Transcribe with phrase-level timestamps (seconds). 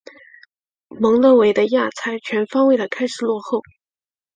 [0.99, 3.61] 蒙得维的亚才全方位的开始落后。